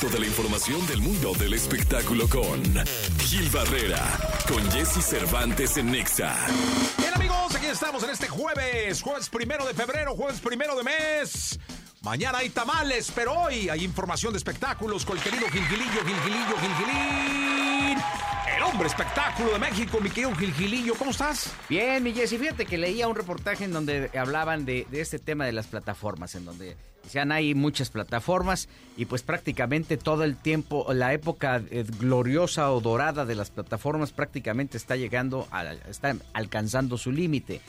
Toda 0.00 0.20
la 0.20 0.26
información 0.26 0.86
del 0.86 1.00
mundo 1.00 1.32
del 1.34 1.54
espectáculo 1.54 2.28
con 2.28 2.62
Gil 3.18 3.50
Barrera, 3.50 3.98
con 4.46 4.70
Jesse 4.70 5.04
Cervantes 5.04 5.76
en 5.76 5.90
Nexa. 5.90 6.36
Bien 6.98 7.12
amigos, 7.14 7.52
aquí 7.56 7.66
estamos 7.66 8.04
en 8.04 8.10
este 8.10 8.28
jueves, 8.28 9.02
jueves 9.02 9.28
primero 9.28 9.66
de 9.66 9.74
febrero, 9.74 10.14
jueves 10.14 10.40
primero 10.40 10.76
de 10.76 10.84
mes. 10.84 11.58
Mañana 12.02 12.38
hay 12.38 12.50
tamales, 12.50 13.10
pero 13.12 13.32
hoy 13.32 13.68
hay 13.68 13.82
información 13.82 14.32
de 14.32 14.38
espectáculos 14.38 15.04
con 15.04 15.16
el 15.16 15.22
querido 15.22 15.48
Gilgilillo, 15.50 16.04
Gilgilillo, 16.04 16.56
Gilgilín. 16.60 17.57
El 18.58 18.64
hombre 18.64 18.88
espectáculo 18.88 19.52
de 19.52 19.60
México, 19.60 20.00
mi 20.00 20.10
querido 20.10 20.34
Gilgilillo, 20.34 20.96
¿cómo 20.96 21.12
estás? 21.12 21.54
Bien, 21.68 22.02
mi 22.02 22.12
Jessy, 22.12 22.38
fíjate 22.38 22.66
que 22.66 22.76
leía 22.76 23.06
un 23.06 23.14
reportaje 23.14 23.62
en 23.62 23.72
donde 23.72 24.10
hablaban 24.18 24.64
de, 24.64 24.84
este 24.90 25.20
tema 25.20 25.46
de 25.46 25.52
las 25.52 25.68
plataformas, 25.68 26.34
en 26.34 26.44
donde 26.44 26.76
decían 27.04 27.30
hay 27.30 27.54
muchas 27.54 27.90
plataformas 27.90 28.68
y 28.96 29.04
pues 29.04 29.22
prácticamente 29.22 29.96
todo 29.96 30.24
el 30.24 30.36
tiempo, 30.36 30.92
la 30.92 31.12
época 31.12 31.62
eh, 31.70 31.84
gloriosa 32.00 32.72
o 32.72 32.80
dorada 32.80 33.24
de 33.24 33.36
las 33.36 33.50
plataformas 33.50 34.10
prácticamente 34.10 34.76
está 34.76 34.96
llegando, 34.96 35.46
a, 35.52 35.74
está 35.88 36.16
alcanzando 36.32 36.98
su 36.98 37.12
límite. 37.12 37.60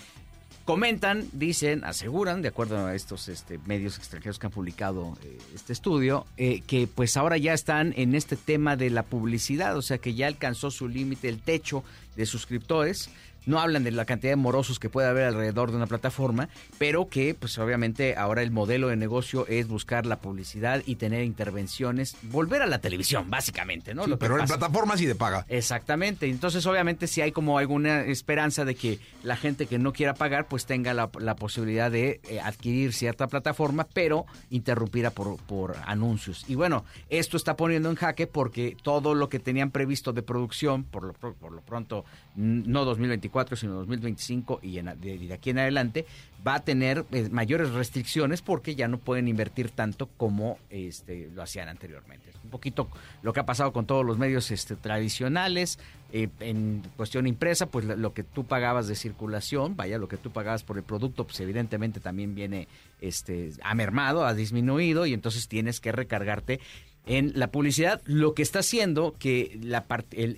Comentan, 0.70 1.28
dicen, 1.34 1.84
aseguran, 1.84 2.44
de 2.44 2.50
acuerdo 2.50 2.86
a 2.86 2.94
estos 2.94 3.28
este, 3.28 3.58
medios 3.66 3.98
extranjeros 3.98 4.38
que 4.38 4.46
han 4.46 4.52
publicado 4.52 5.18
eh, 5.24 5.40
este 5.56 5.74
estudio, 5.74 6.28
eh, 6.38 6.62
que 6.62 6.86
pues 6.86 7.18
ahora 7.18 7.38
ya 7.38 7.54
están 7.56 7.92
en 7.98 8.14
este 8.14 8.36
tema 8.36 8.76
de 8.76 8.92
la 8.92 9.02
publicidad, 9.02 9.76
o 9.76 9.82
sea 9.82 9.98
que 9.98 10.14
ya 10.14 10.28
alcanzó 10.28 10.70
su 10.70 10.88
límite, 10.88 11.28
el 11.28 11.42
techo 11.42 11.84
de 12.20 12.26
suscriptores 12.26 13.10
no 13.46 13.60
hablan 13.60 13.84
de 13.84 13.92
la 13.92 14.06
cantidad 14.06 14.32
de 14.32 14.36
morosos 14.36 14.80
que 14.80 14.90
puede 14.90 15.08
haber 15.08 15.26
alrededor 15.26 15.72
de 15.72 15.78
una 15.78 15.88
plataforma, 15.88 16.50
pero 16.78 17.08
que 17.08 17.34
pues 17.34 17.58
obviamente 17.58 18.16
ahora 18.16 18.42
el 18.42 18.52
modelo 18.52 18.90
de 18.90 18.96
negocio 18.96 19.48
es 19.48 19.68
buscar 19.68 20.06
la 20.06 20.20
publicidad 20.20 20.84
y 20.86 20.96
tener 20.96 21.24
intervenciones, 21.24 22.16
volver 22.24 22.62
a 22.62 22.68
la 22.68 22.80
televisión, 22.80 23.30
básicamente, 23.30 23.94
¿no? 23.94 24.06
Sí, 24.06 24.14
pero 24.20 24.40
en 24.40 24.46
plataformas 24.46 25.02
y 25.02 25.06
de 25.06 25.16
paga. 25.16 25.46
Exactamente, 25.50 26.30
entonces 26.30 26.66
obviamente 26.66 27.08
si 27.08 27.22
hay 27.22 27.32
como 27.32 27.58
alguna 27.58 28.02
esperanza 28.02 28.66
de 28.66 28.76
que 28.76 29.00
la 29.24 29.36
gente 29.36 29.66
que 29.66 29.80
no 29.80 29.94
quiera 29.94 30.14
pagar 30.14 30.48
pues 30.48 30.66
tenga 30.66 30.94
la, 30.94 31.10
posibilidad 31.40 31.90
de 31.90 32.20
eh, 32.30 32.40
adquirir 32.42 32.94
cierta 32.94 33.28
plataforma, 33.28 33.88
pero 33.94 34.26
interrumpida 34.50 35.12
por, 35.12 35.38
por 35.38 35.78
anuncios. 35.86 36.44
Y 36.48 36.56
bueno, 36.56 36.84
esto 37.10 37.38
está 37.38 37.56
poniendo 37.56 37.90
en 37.90 37.96
jaque 37.96 38.28
porque 38.28 38.76
todo 38.82 39.16
lo 39.16 39.30
que 39.30 39.40
tenían 39.40 39.72
previsto 39.72 40.12
de 40.12 40.22
producción, 40.22 40.84
por 40.84 41.04
lo, 41.04 41.14
por 41.14 41.52
lo 41.52 41.62
pronto, 41.62 42.04
no 42.36 42.86
2024, 42.86 43.58
sino 43.58 43.74
2025 43.74 44.60
y 44.62 44.80
de, 44.80 45.34
aquí 45.34 45.50
en 45.50 45.60
adelante, 45.60 46.06
va 46.46 46.56
a 46.56 46.60
tener 46.62 47.06
eh, 47.12 47.28
mayores 47.30 47.72
restricciones 47.72 48.42
porque 48.42 48.76
ya 48.76 48.88
no 48.88 48.98
pueden 48.98 49.28
invertir 49.28 49.72
tanto 49.72 50.08
como 50.18 50.58
este, 50.70 51.30
lo 51.34 51.42
hacían 51.42 51.68
anteriormente. 51.68 52.32
un 52.44 52.50
poquito 52.50 52.88
lo 53.24 53.34
que 53.34 53.42
ha 53.42 53.46
pasado 53.46 53.74
con 53.74 53.86
todos 53.86 54.06
los 54.06 54.18
medios 54.18 54.52
este, 54.52 54.76
tradicionales. 54.76 55.80
Eh, 56.12 56.30
en 56.40 56.82
cuestión 56.98 57.28
impresa, 57.28 57.68
pues 57.68 57.86
lo 57.86 58.14
que 58.14 58.24
tú 58.24 58.44
pagabas 58.44 58.88
de 58.88 58.96
circulación, 58.96 59.76
vaya, 59.76 60.00
lo 60.00 60.08
que 60.08 60.18
tú 60.18 60.32
pagabas 60.32 60.64
por 60.64 60.78
el 60.78 60.84
producto, 60.84 61.26
pues 61.26 61.40
evidentemente 61.40 62.00
también 62.00 62.34
viene, 62.34 62.68
este, 63.00 63.52
ha 63.64 63.76
mermado, 63.76 64.26
ha 64.26 64.34
disminuido 64.34 65.06
y 65.06 65.14
entonces 65.14 65.48
tienes 65.48 65.80
que 65.80 65.92
recargarte 65.92 66.62
en 67.10 67.32
la 67.36 67.52
publicidad, 67.52 68.02
lo 68.06 68.36
que 68.36 68.44
está 68.44 68.60
haciendo 68.60 69.16
que 69.18 69.60
la, 69.64 69.86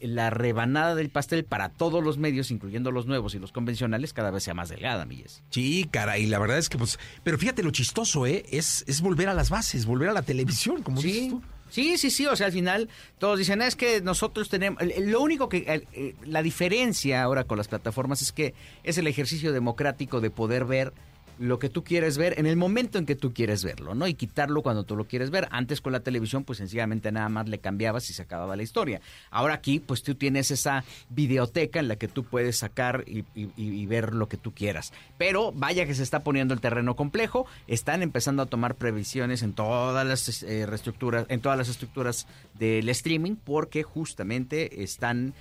la 0.02 0.30
rebanada 0.30 0.95
del 0.95 1.09
pastel 1.09 1.44
para 1.44 1.67
todos 1.67 2.02
los 2.02 2.17
medios, 2.17 2.50
incluyendo 2.50 2.91
los 2.91 3.05
nuevos 3.08 3.36
y 3.36 3.39
los 3.39 3.52
convencionales, 3.52 4.14
cada 4.14 4.31
vez 4.31 4.44
sea 4.44 4.53
más 4.53 4.69
delgada, 4.69 5.05
Milles. 5.05 5.44
Sí, 5.49 5.86
cara, 5.92 6.17
y 6.17 6.27
la 6.27 6.39
verdad 6.39 6.58
es 6.58 6.69
que, 6.69 6.77
pues, 6.77 6.97
pero 7.23 7.38
fíjate 7.38 7.61
lo 7.61 7.72
chistoso, 7.72 8.25
¿eh? 8.25 8.45
Es, 8.49 8.86
es 8.88 9.02
volver 9.02 9.27
a 9.27 9.33
las 9.33 9.49
bases, 9.49 9.86
volver 9.86 10.08
a 10.08 10.14
la 10.14 10.22
televisión, 10.22 10.81
como 10.81 11.02
dices 11.02 11.30
tú. 11.30 11.42
Sí, 11.69 11.97
sí, 11.97 12.09
sí, 12.09 12.25
o 12.25 12.36
sea, 12.38 12.47
al 12.47 12.53
final 12.53 12.89
todos 13.17 13.38
dicen, 13.38 13.61
es 13.61 13.75
que 13.75 13.99
nosotros 13.99 14.47
tenemos, 14.47 14.81
lo 14.99 15.22
único 15.22 15.49
que, 15.49 15.86
eh, 15.94 16.16
la 16.25 16.42
diferencia 16.42 17.22
ahora 17.22 17.44
con 17.44 17.58
las 17.58 17.67
plataformas 17.67 18.22
es 18.22 18.31
que 18.31 18.53
es 18.83 18.97
el 18.97 19.08
ejercicio 19.08 19.52
democrático 19.52 20.21
de 20.21 20.30
poder 20.30 20.64
ver 20.64 20.93
lo 21.39 21.59
que 21.59 21.69
tú 21.69 21.83
quieres 21.83 22.17
ver 22.17 22.37
en 22.37 22.45
el 22.45 22.55
momento 22.55 22.97
en 22.97 23.05
que 23.05 23.15
tú 23.15 23.33
quieres 23.33 23.64
verlo, 23.64 23.95
¿no? 23.95 24.08
Y 24.08 24.14
quitarlo 24.14 24.61
cuando 24.61 24.83
tú 24.83 24.95
lo 24.95 25.05
quieres 25.05 25.31
ver. 25.31 25.47
Antes 25.52 25.81
con 25.81 25.93
la 25.93 26.02
televisión, 26.02 26.43
pues 26.43 26.58
sencillamente 26.58 27.11
nada 27.11 27.30
más 27.30 27.49
le 27.49 27.59
cambiabas 27.59 28.09
y 28.09 28.14
se 28.14 28.21
acababa 28.21 28.55
la 28.55 28.64
historia. 28.64 29.02
Ahora 29.30 29.55
aquí, 29.55 29.80
pues 29.80 30.03
tú 30.03 30.15
tienes 30.15 30.52
esa 30.52 30.83
videoteca 31.09 31.80
en 31.80 31.87
la 31.87 31.95
que 31.95 32.08
tú 32.08 32.23
puedes 32.23 32.58
sacar 32.58 33.03
y, 33.08 33.86
ver 33.86 34.14
lo 34.14 34.30
que 34.30 34.37
tú 34.37 34.53
quieras. 34.53 34.93
Pero 35.17 35.52
vaya 35.52 35.86
que 35.86 35.95
se 35.95 36.03
está 36.03 36.23
poniendo 36.23 36.53
el 36.53 36.61
terreno 36.61 36.95
complejo. 36.95 37.45
Están 37.67 38.03
empezando 38.03 38.43
a 38.43 38.45
tomar 38.45 38.75
previsiones 38.75 39.42
en 39.42 39.53
todas 39.53 40.05
las 40.05 40.43
eh, 40.43 40.65
reestructuras, 40.65 41.25
en 41.30 41.42
todas 41.42 41.58
las 41.58 41.67
estructuras 41.67 42.27
del 42.58 42.87
streaming, 42.89 43.36
porque 43.36 43.83
justamente 43.83 44.83
están 44.83 45.33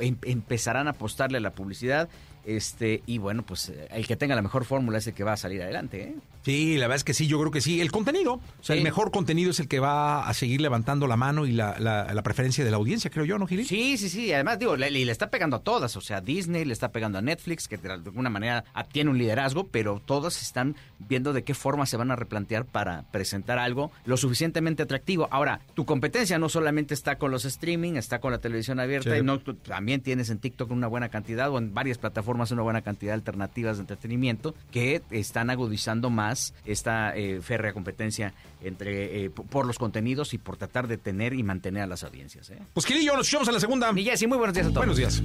em, 0.00 0.16
empezarán 0.22 0.86
a 0.86 0.90
apostarle 0.90 1.38
a 1.38 1.40
la 1.40 1.52
publicidad 1.52 2.08
este, 2.46 3.02
y 3.06 3.18
bueno, 3.18 3.42
pues 3.44 3.68
eh, 3.68 3.88
el 3.90 4.06
que 4.06 4.16
tenga 4.16 4.34
la 4.34 4.42
mejor 4.42 4.64
fórmula 4.64 4.98
es 4.98 5.06
el 5.08 5.14
que 5.14 5.24
va 5.24 5.32
a 5.32 5.36
salir 5.36 5.60
adelante. 5.62 6.02
¿eh? 6.02 6.14
Sí, 6.44 6.76
la 6.76 6.86
verdad 6.86 6.98
es 6.98 7.04
que 7.04 7.12
sí, 7.12 7.26
yo 7.26 7.40
creo 7.40 7.50
que 7.50 7.60
sí. 7.60 7.80
El 7.80 7.90
contenido, 7.90 8.34
o 8.34 8.42
sea, 8.62 8.76
el 8.76 8.84
mejor 8.84 9.10
contenido 9.10 9.50
es 9.50 9.58
el 9.58 9.66
que 9.66 9.80
va 9.80 10.28
a 10.28 10.32
seguir 10.32 10.60
levantando 10.60 11.08
la 11.08 11.16
mano 11.16 11.44
y 11.44 11.50
la, 11.50 11.76
la, 11.80 12.22
preferencia 12.22 12.64
de 12.64 12.70
la 12.70 12.76
audiencia, 12.76 13.10
creo 13.10 13.24
yo, 13.24 13.36
¿no, 13.36 13.48
Gil? 13.48 13.66
Sí, 13.66 13.98
sí, 13.98 14.08
sí. 14.08 14.32
Además, 14.32 14.60
digo, 14.60 14.76
le, 14.76 14.90
le 14.92 15.10
está 15.10 15.28
pegando 15.28 15.56
a 15.56 15.58
todas. 15.60 15.96
O 15.96 16.00
sea, 16.00 16.20
Disney 16.20 16.64
le 16.64 16.72
está 16.72 16.92
pegando 16.92 17.18
a 17.18 17.22
Netflix, 17.22 17.66
que 17.66 17.78
de 17.78 17.90
alguna 17.90 18.30
manera 18.30 18.64
tiene 18.92 19.10
un 19.10 19.18
liderazgo, 19.18 19.66
pero 19.66 20.00
todas 20.04 20.40
están 20.40 20.76
viendo 21.00 21.32
de 21.32 21.42
qué 21.42 21.52
forma 21.52 21.84
se 21.84 21.96
van 21.96 22.12
a 22.12 22.16
replantear 22.16 22.64
para 22.64 23.02
presentar 23.10 23.58
algo 23.58 23.90
lo 24.04 24.16
suficientemente 24.16 24.84
atractivo. 24.84 25.26
Ahora, 25.32 25.60
tu 25.74 25.84
competencia 25.84 26.38
no 26.38 26.48
solamente 26.48 26.94
está 26.94 27.18
con 27.18 27.32
los 27.32 27.44
streaming, 27.44 27.94
está 27.94 28.20
con 28.20 28.30
la 28.30 28.38
televisión 28.38 28.78
abierta, 28.78 29.18
y 29.18 29.22
no, 29.22 29.40
también 29.40 30.00
tienes 30.00 30.30
en 30.30 30.38
TikTok 30.38 30.70
una 30.70 30.86
buena 30.86 31.08
cantidad 31.08 31.50
o 31.50 31.58
en 31.58 31.74
varias 31.74 31.98
plataformas 31.98 32.35
una 32.36 32.62
buena 32.62 32.82
cantidad 32.82 33.12
de 33.12 33.16
alternativas 33.16 33.76
de 33.76 33.82
entretenimiento 33.82 34.54
que 34.70 35.02
están 35.10 35.50
agudizando 35.50 36.10
más 36.10 36.54
esta 36.64 37.14
eh, 37.16 37.40
férrea 37.40 37.72
competencia 37.72 38.34
entre 38.60 39.24
eh, 39.24 39.30
por 39.30 39.66
los 39.66 39.78
contenidos 39.78 40.34
y 40.34 40.38
por 40.38 40.56
tratar 40.56 40.88
de 40.88 40.98
tener 40.98 41.34
y 41.34 41.42
mantener 41.42 41.82
a 41.82 41.86
las 41.86 42.04
audiencias. 42.04 42.50
¿eh? 42.50 42.58
Pues 42.72 42.86
yo 42.86 43.16
nos 43.16 43.26
escuchamos 43.26 43.48
a 43.48 43.52
la 43.52 43.60
segunda. 43.60 43.92
Y 43.96 44.04
Jessy, 44.04 44.26
muy 44.26 44.38
buenos 44.38 44.54
días 44.54 44.66
a 44.66 44.70
todos. 44.70 44.80
Buenos 44.86 44.96
días. 44.96 45.22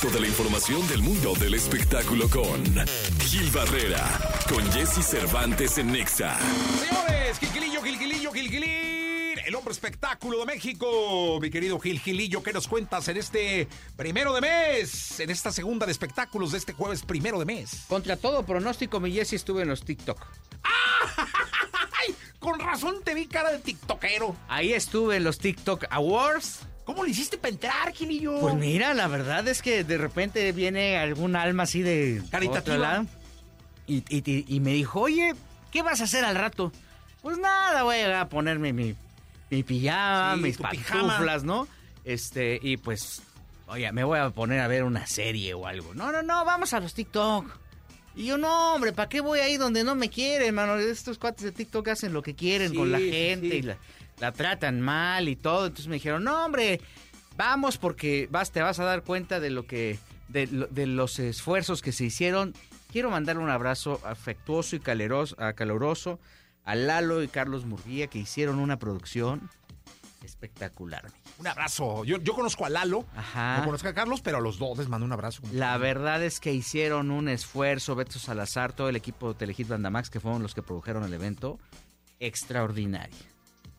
Toda 0.00 0.20
la 0.20 0.26
información 0.26 0.86
del 0.88 1.00
mundo 1.02 1.32
del 1.40 1.54
espectáculo 1.54 2.28
con 2.28 2.62
Gil 3.20 3.50
Barrera, 3.50 4.04
con 4.48 4.62
Jesse 4.70 5.02
Cervantes 5.02 5.78
en 5.78 5.92
Nexa. 5.92 6.36
Señores, 6.78 7.38
Gilgilillo, 7.38 7.82
Gilgilillo, 7.82 8.32
Gilgilín, 8.32 8.93
espectáculo 9.72 10.40
de 10.40 10.46
México. 10.46 11.38
Mi 11.40 11.50
querido 11.50 11.78
Gil 11.78 12.00
Gilillo, 12.00 12.42
¿qué 12.42 12.52
nos 12.52 12.68
cuentas 12.68 13.08
en 13.08 13.16
este 13.16 13.68
primero 13.96 14.34
de 14.34 14.40
mes? 14.40 15.20
En 15.20 15.30
esta 15.30 15.52
segunda 15.52 15.86
de 15.86 15.92
espectáculos 15.92 16.52
de 16.52 16.58
este 16.58 16.72
jueves 16.72 17.02
primero 17.02 17.38
de 17.38 17.44
mes. 17.44 17.84
Contra 17.88 18.16
todo 18.16 18.44
pronóstico, 18.44 19.00
mi 19.00 19.12
Jesse 19.12 19.34
estuve 19.34 19.62
en 19.62 19.68
los 19.68 19.84
TikTok. 19.84 20.20
¡Ah! 20.62 21.26
Con 22.38 22.60
razón 22.60 22.96
te 23.02 23.14
vi 23.14 23.26
cara 23.26 23.50
de 23.50 23.58
tiktokero. 23.58 24.36
Ahí 24.48 24.74
estuve 24.74 25.16
en 25.16 25.24
los 25.24 25.38
TikTok 25.38 25.86
Awards. 25.90 26.60
¿Cómo 26.84 27.02
le 27.02 27.10
hiciste 27.10 27.38
para 27.38 27.54
entrar, 27.54 27.92
Gilillo? 27.92 28.38
Pues 28.40 28.54
mira, 28.54 28.92
la 28.92 29.08
verdad 29.08 29.48
es 29.48 29.62
que 29.62 29.84
de 29.84 29.96
repente 29.96 30.52
viene 30.52 30.98
algún 30.98 31.36
alma 31.36 31.62
así 31.62 31.80
de... 31.80 32.22
Caritativa. 32.30 33.06
Y, 33.86 34.04
y, 34.08 34.60
me 34.60 34.72
dijo, 34.72 35.00
oye, 35.00 35.34
¿qué 35.70 35.82
vas 35.82 36.02
a 36.02 36.04
hacer 36.04 36.24
al 36.24 36.36
rato? 36.36 36.72
Pues 37.22 37.38
nada, 37.38 37.82
voy 37.82 38.00
a 38.00 38.28
ponerme 38.28 38.74
mi, 38.74 38.94
mi 39.50 39.62
pijama, 39.62 40.36
mis 40.36 40.58
pantuflas, 40.58 41.44
¿no? 41.44 41.68
Este, 42.04 42.58
y 42.62 42.76
pues, 42.76 43.22
oye, 43.66 43.90
me 43.92 44.04
voy 44.04 44.18
a 44.18 44.30
poner 44.30 44.60
a 44.60 44.68
ver 44.68 44.84
una 44.84 45.06
serie 45.06 45.54
o 45.54 45.66
algo. 45.66 45.94
No, 45.94 46.12
no, 46.12 46.22
no, 46.22 46.44
vamos 46.44 46.72
a 46.74 46.80
los 46.80 46.94
TikTok. 46.94 47.46
Y 48.16 48.26
yo, 48.26 48.38
no, 48.38 48.74
hombre, 48.74 48.92
¿para 48.92 49.08
qué 49.08 49.20
voy 49.20 49.40
ahí 49.40 49.56
donde 49.56 49.82
no 49.82 49.94
me 49.94 50.08
quieren, 50.08 50.54
mano? 50.54 50.76
Estos 50.76 51.18
cuates 51.18 51.44
de 51.44 51.52
TikTok 51.52 51.88
hacen 51.88 52.12
lo 52.12 52.22
que 52.22 52.34
quieren 52.34 52.74
con 52.74 52.92
la 52.92 53.00
gente 53.00 53.56
y 53.56 53.62
la 53.62 53.76
la 54.20 54.32
tratan 54.32 54.80
mal 54.80 55.28
y 55.28 55.36
todo. 55.36 55.66
Entonces 55.66 55.88
me 55.88 55.94
dijeron, 55.94 56.24
no, 56.24 56.44
hombre, 56.44 56.80
vamos 57.36 57.78
porque 57.78 58.28
vas, 58.30 58.50
te 58.50 58.62
vas 58.62 58.78
a 58.78 58.84
dar 58.84 59.02
cuenta 59.02 59.40
de 59.40 59.50
lo 59.50 59.66
que, 59.66 59.98
de, 60.28 60.46
de 60.46 60.86
los 60.86 61.18
esfuerzos 61.18 61.82
que 61.82 61.92
se 61.92 62.04
hicieron. 62.04 62.54
Quiero 62.92 63.10
mandarle 63.10 63.42
un 63.42 63.50
abrazo 63.50 64.00
afectuoso 64.04 64.76
y 64.76 64.80
caloroso, 64.80 65.36
caloroso 65.54 66.20
a 66.64 66.74
Lalo 66.74 67.22
y 67.22 67.28
Carlos 67.28 67.64
Murguía 67.64 68.06
que 68.06 68.18
hicieron 68.18 68.58
una 68.58 68.78
producción 68.78 69.50
espectacular. 70.22 71.10
Un 71.38 71.46
abrazo. 71.46 72.04
Yo, 72.04 72.18
yo 72.18 72.34
conozco 72.34 72.64
a 72.64 72.70
Lalo, 72.70 73.04
Ajá. 73.14 73.58
no 73.58 73.66
conozco 73.66 73.88
a 73.88 73.92
Carlos, 73.92 74.22
pero 74.22 74.38
a 74.38 74.40
los 74.40 74.58
dos 74.58 74.78
les 74.78 74.88
mando 74.88 75.04
un 75.04 75.12
abrazo. 75.12 75.42
La 75.52 75.76
verdad 75.76 76.22
es 76.22 76.40
que 76.40 76.52
hicieron 76.52 77.10
un 77.10 77.28
esfuerzo, 77.28 77.94
Beto 77.94 78.18
Salazar, 78.18 78.72
todo 78.72 78.88
el 78.88 78.96
equipo 78.96 79.28
de 79.28 79.34
Telehit 79.34 79.68
Bandamax, 79.68 80.08
que 80.08 80.20
fueron 80.20 80.42
los 80.42 80.54
que 80.54 80.62
produjeron 80.62 81.04
el 81.04 81.12
evento, 81.12 81.58
extraordinario 82.20 83.34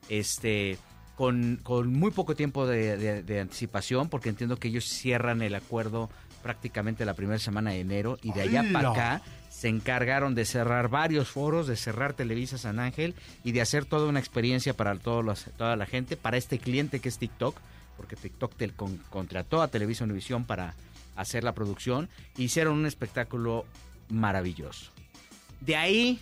este, 0.10 0.78
con, 1.16 1.60
con 1.64 1.92
muy 1.94 2.12
poco 2.12 2.36
tiempo 2.36 2.68
de, 2.68 3.40
anticipación, 3.42 4.10
porque 4.10 4.30
entiendo 4.30 4.58
que 4.58 4.68
ellos 4.68 4.86
cierran 4.86 5.42
el 5.42 5.56
acuerdo 5.56 6.10
prácticamente 6.44 7.06
la 7.06 7.16
primera 7.16 7.40
semana 7.40 7.72
de 7.72 7.80
enero 7.80 8.20
y 8.22 8.32
de 8.32 8.42
allá 8.42 8.64
para 8.72 8.92
acá 8.92 9.22
se 9.50 9.68
encargaron 9.68 10.36
de 10.36 10.46
cerrar 10.46 10.90
varios 10.90 11.30
foros, 11.30 11.66
de 11.66 11.76
cerrar 11.76 12.14
Televisa 12.14 12.58
San 12.58 12.80
Ángel 12.80 13.16
y 13.44 13.52
de 13.52 13.62
hacer 13.62 13.86
toda 13.86 14.08
una 14.08 14.20
experiencia 14.20 14.76
para 14.76 14.96
todos 14.96 15.46
toda 15.58 15.76
la 15.76 15.86
gente, 15.86 16.18
para 16.18 16.38
este 16.38 16.60
cliente 16.60 17.00
que 17.00 17.10
es 17.10 17.18
TikTok, 17.18 17.58
porque 17.98 18.16
TikTok 18.16 18.54
contrató 19.10 19.62
a 19.62 19.70
Televisa 19.70 20.04
Univisión 20.04 20.46
para 20.46 20.76
hacer 21.16 21.44
la 21.44 21.54
producción, 21.54 22.10
hicieron 22.38 22.78
un 22.78 22.86
espectáculo 22.86 23.66
maravilloso. 24.10 24.92
De 25.62 25.76
ahí 25.78 26.20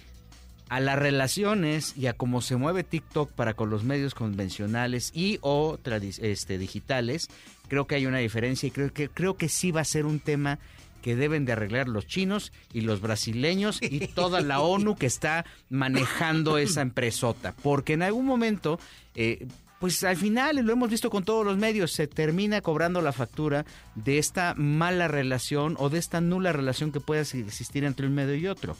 a 0.69 0.79
las 0.79 0.97
relaciones 0.97 1.95
y 1.97 2.07
a 2.07 2.13
cómo 2.13 2.41
se 2.41 2.55
mueve 2.55 2.83
TikTok 2.83 3.31
para 3.31 3.53
con 3.53 3.69
los 3.69 3.83
medios 3.83 4.15
convencionales 4.15 5.11
y 5.13 5.39
o 5.41 5.77
este, 6.21 6.57
digitales, 6.57 7.27
creo 7.67 7.87
que 7.87 7.95
hay 7.95 8.05
una 8.05 8.19
diferencia 8.19 8.67
y 8.67 8.71
creo 8.71 8.91
que, 8.93 9.09
creo 9.09 9.37
que 9.37 9.49
sí 9.49 9.71
va 9.71 9.81
a 9.81 9.85
ser 9.85 10.05
un 10.05 10.19
tema 10.19 10.59
que 11.03 11.15
deben 11.15 11.45
de 11.45 11.51
arreglar 11.51 11.89
los 11.89 12.07
chinos 12.07 12.51
y 12.71 12.81
los 12.81 13.01
brasileños 13.01 13.79
y 13.81 14.07
toda 14.07 14.41
la 14.41 14.59
ONU 14.61 14.95
que 14.95 15.05
está 15.05 15.45
manejando 15.69 16.57
esa 16.57 16.81
empresota. 16.81 17.53
Porque 17.61 17.93
en 17.93 18.03
algún 18.03 18.25
momento, 18.25 18.79
eh, 19.13 19.45
pues 19.79 20.01
al 20.05 20.15
final, 20.15 20.55
lo 20.55 20.71
hemos 20.71 20.89
visto 20.89 21.09
con 21.09 21.25
todos 21.25 21.45
los 21.45 21.57
medios, 21.57 21.91
se 21.91 22.07
termina 22.07 22.61
cobrando 22.61 23.01
la 23.01 23.11
factura 23.11 23.65
de 23.95 24.17
esta 24.17 24.55
mala 24.55 25.09
relación 25.09 25.75
o 25.77 25.89
de 25.89 25.99
esta 25.99 26.21
nula 26.21 26.53
relación 26.53 26.93
que 26.93 27.01
pueda 27.01 27.21
existir 27.21 27.83
entre 27.83 28.07
un 28.07 28.15
medio 28.15 28.35
y 28.35 28.47
otro. 28.47 28.77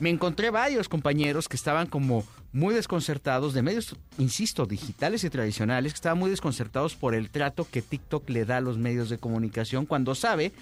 Me 0.00 0.08
encontré 0.08 0.48
varios 0.50 0.88
compañeros 0.88 1.46
que 1.46 1.56
estaban 1.56 1.86
como 1.86 2.24
muy 2.52 2.74
desconcertados 2.74 3.52
de 3.52 3.62
medios, 3.62 3.94
insisto, 4.18 4.64
digitales 4.64 5.24
y 5.24 5.30
tradicionales, 5.30 5.92
que 5.92 5.98
estaban 5.98 6.18
muy 6.18 6.30
desconcertados 6.30 6.96
por 6.96 7.14
el 7.14 7.28
trato 7.28 7.68
que 7.70 7.82
TikTok 7.82 8.28
le 8.30 8.46
da 8.46 8.56
a 8.56 8.60
los 8.62 8.78
medios 8.78 9.10
de 9.10 9.18
comunicación 9.18 9.84
cuando 9.84 10.14
sabe 10.14 10.52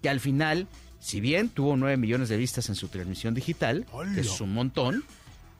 que 0.00 0.08
al 0.08 0.20
final, 0.20 0.68
si 1.00 1.20
bien 1.20 1.48
tuvo 1.48 1.76
9 1.76 1.96
millones 1.96 2.28
de 2.28 2.36
vistas 2.36 2.68
en 2.68 2.76
su 2.76 2.86
transmisión 2.86 3.34
digital, 3.34 3.84
que 4.14 4.20
es 4.20 4.40
un 4.40 4.54
montón, 4.54 5.02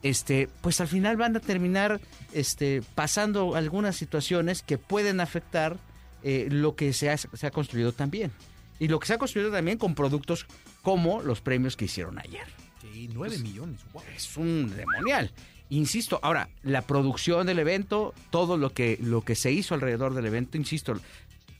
este, 0.01 0.47
pues 0.61 0.79
al 0.79 0.87
final 0.87 1.17
van 1.17 1.35
a 1.35 1.39
terminar 1.41 1.99
este, 2.31 2.83
pasando 2.95 3.55
algunas 3.55 3.97
situaciones 3.97 4.61
que 4.61 4.77
pueden 4.77 5.19
afectar 5.19 5.77
eh, 6.23 6.47
lo 6.49 6.75
que 6.75 6.93
se 6.93 7.09
ha, 7.09 7.17
se 7.17 7.45
ha 7.45 7.51
construido 7.51 7.91
también. 7.91 8.31
Y 8.79 8.87
lo 8.87 8.99
que 8.99 9.07
se 9.07 9.13
ha 9.13 9.17
construido 9.17 9.51
también 9.51 9.77
con 9.77 9.93
productos 9.93 10.45
como 10.81 11.21
los 11.21 11.41
premios 11.41 11.75
que 11.75 11.85
hicieron 11.85 12.17
ayer. 12.19 12.64
Sí, 12.95 13.09
9 13.13 13.39
millones. 13.39 13.81
Es 14.15 14.37
un 14.37 14.73
demonial. 14.73 15.29
Insisto, 15.69 16.17
ahora, 16.23 16.47
la 16.63 16.81
producción 16.83 17.45
del 17.45 17.59
evento, 17.59 18.13
todo 18.29 18.55
lo 18.55 18.69
que, 18.69 18.97
lo 19.01 19.21
que 19.21 19.35
se 19.35 19.51
hizo 19.51 19.75
alrededor 19.75 20.13
del 20.13 20.25
evento, 20.27 20.55
insisto, 20.55 20.97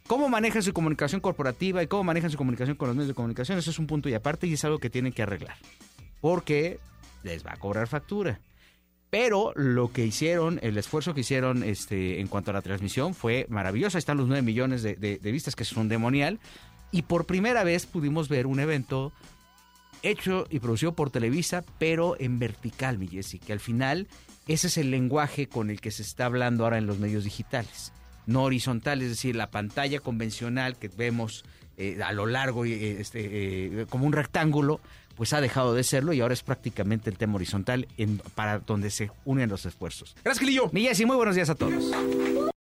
cómo 0.07 0.29
manejan 0.29 0.63
su 0.63 0.71
comunicación 0.71 1.19
corporativa 1.19 1.83
y 1.83 1.87
cómo 1.87 2.05
manejan 2.05 2.31
su 2.31 2.37
comunicación 2.37 2.77
con 2.77 2.87
los 2.87 2.95
medios 2.95 3.09
de 3.09 3.15
comunicación, 3.15 3.57
eso 3.57 3.69
es 3.69 3.79
un 3.79 3.85
punto 3.85 4.07
y 4.07 4.13
aparte 4.13 4.47
y 4.47 4.53
es 4.53 4.63
algo 4.63 4.79
que 4.79 4.89
tienen 4.89 5.11
que 5.11 5.23
arreglar. 5.23 5.57
Porque 6.21 6.79
les 7.23 7.45
va 7.45 7.51
a 7.51 7.57
cobrar 7.57 7.89
factura. 7.89 8.39
Pero 9.09 9.51
lo 9.57 9.91
que 9.91 10.05
hicieron, 10.05 10.57
el 10.63 10.77
esfuerzo 10.77 11.13
que 11.13 11.19
hicieron 11.19 11.63
este, 11.63 12.21
en 12.21 12.27
cuanto 12.27 12.51
a 12.51 12.53
la 12.53 12.61
transmisión 12.61 13.13
fue 13.13 13.45
maravilloso. 13.49 13.97
Ahí 13.97 13.99
están 13.99 14.15
los 14.15 14.29
9 14.29 14.41
millones 14.41 14.83
de, 14.83 14.95
de 14.95 15.31
vistas, 15.33 15.53
que 15.53 15.63
es 15.63 15.73
un 15.73 15.89
demonial. 15.89 16.39
Y 16.91 17.01
por 17.01 17.25
primera 17.25 17.65
vez 17.65 17.85
pudimos 17.85 18.29
ver 18.29 18.47
un 18.47 18.61
evento 18.61 19.11
hecho 20.09 20.45
y 20.49 20.59
producido 20.59 20.93
por 20.93 21.09
Televisa, 21.09 21.63
pero 21.77 22.15
en 22.19 22.39
vertical, 22.39 22.97
mi 22.97 23.07
Jessy, 23.07 23.39
que 23.39 23.53
al 23.53 23.59
final 23.59 24.07
ese 24.47 24.67
es 24.67 24.77
el 24.77 24.91
lenguaje 24.91 25.47
con 25.47 25.69
el 25.69 25.81
que 25.81 25.91
se 25.91 26.03
está 26.03 26.25
hablando 26.25 26.63
ahora 26.63 26.77
en 26.77 26.85
los 26.85 26.99
medios 26.99 27.23
digitales 27.23 27.91
no 28.25 28.43
horizontal, 28.43 29.01
es 29.01 29.09
decir, 29.09 29.35
la 29.35 29.51
pantalla 29.51 29.99
convencional 29.99 30.77
que 30.77 30.87
vemos 30.87 31.45
eh, 31.77 31.99
a 32.03 32.13
lo 32.13 32.25
largo 32.25 32.65
eh, 32.65 32.99
este, 32.99 33.81
eh, 33.81 33.85
como 33.89 34.05
un 34.05 34.13
rectángulo, 34.13 34.79
pues 35.15 35.33
ha 35.33 35.41
dejado 35.41 35.73
de 35.73 35.83
serlo 35.83 36.13
y 36.13 36.21
ahora 36.21 36.33
es 36.33 36.43
prácticamente 36.43 37.09
el 37.09 37.17
tema 37.17 37.35
horizontal 37.35 37.87
para 38.33 38.59
donde 38.59 38.89
se 38.89 39.11
unen 39.23 39.49
los 39.49 39.65
esfuerzos. 39.65 40.15
Gracias, 40.23 40.39
Gilillo. 40.39 40.69
Mi 40.71 40.89
muy 41.05 41.15
buenos 41.15 41.35
días 41.35 41.49
a 41.49 41.55
todos. 41.55 41.91